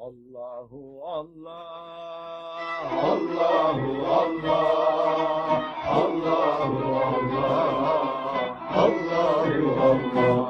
[0.00, 1.60] Allahu Allah.
[2.88, 4.64] Allahu Allah.
[5.92, 7.60] Allahu Allah.
[8.80, 10.40] Allahu Allah.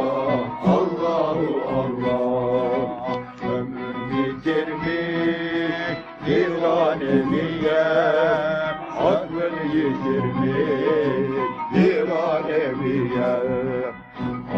[9.84, 11.30] bitirmiş
[11.74, 13.32] divanemiye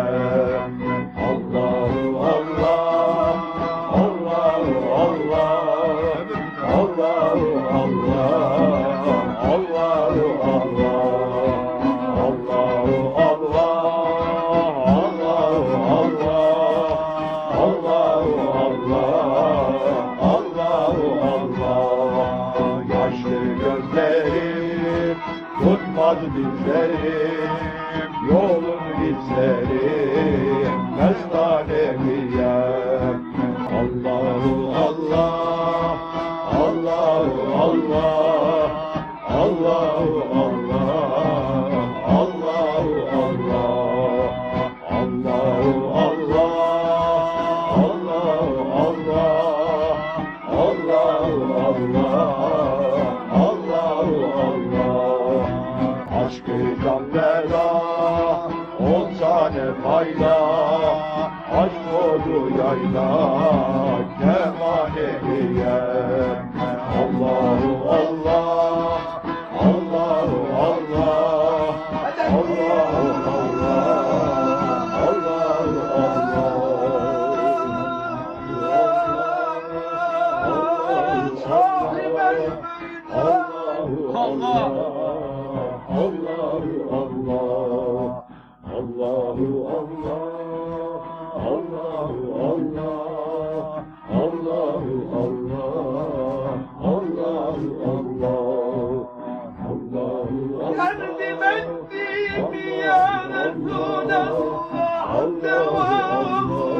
[25.95, 27.51] tutmaz dizlerim
[28.31, 33.19] Yolun izlerim mestanemiyem
[33.79, 35.54] Allahu Allah
[64.21, 65.61] كما هي
[67.05, 67.61] الله
[68.01, 68.99] الله
[69.63, 70.31] الله
[70.69, 71.75] الله
[72.41, 73.94] الله الله
[100.79, 101.65] حمد من
[102.55, 104.11] يا رسول
[105.13, 106.74] الله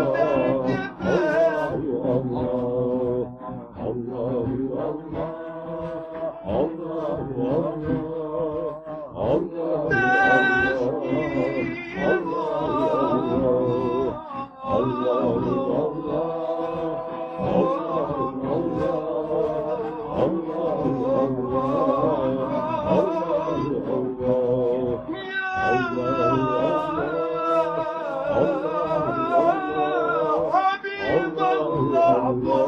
[32.35, 32.64] Allah.